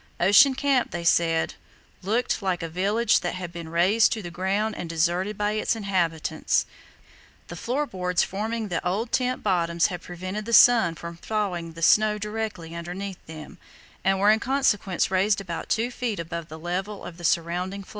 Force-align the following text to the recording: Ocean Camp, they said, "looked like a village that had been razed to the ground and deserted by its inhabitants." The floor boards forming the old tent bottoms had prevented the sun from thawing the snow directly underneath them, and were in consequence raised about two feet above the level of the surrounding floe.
Ocean 0.19 0.55
Camp, 0.55 0.89
they 0.89 1.03
said, 1.03 1.53
"looked 2.01 2.41
like 2.41 2.63
a 2.63 2.67
village 2.69 3.19
that 3.19 3.35
had 3.35 3.53
been 3.53 3.69
razed 3.69 4.11
to 4.13 4.23
the 4.23 4.31
ground 4.31 4.75
and 4.75 4.89
deserted 4.89 5.37
by 5.37 5.51
its 5.51 5.75
inhabitants." 5.75 6.65
The 7.49 7.55
floor 7.55 7.85
boards 7.85 8.23
forming 8.23 8.69
the 8.69 8.83
old 8.83 9.11
tent 9.11 9.43
bottoms 9.43 9.85
had 9.93 10.01
prevented 10.01 10.45
the 10.45 10.53
sun 10.53 10.95
from 10.95 11.17
thawing 11.17 11.73
the 11.73 11.83
snow 11.83 12.17
directly 12.17 12.73
underneath 12.73 13.23
them, 13.27 13.59
and 14.03 14.19
were 14.19 14.31
in 14.31 14.39
consequence 14.39 15.11
raised 15.11 15.39
about 15.39 15.69
two 15.69 15.91
feet 15.91 16.19
above 16.19 16.47
the 16.49 16.57
level 16.57 17.03
of 17.03 17.17
the 17.17 17.23
surrounding 17.23 17.83
floe. 17.83 17.89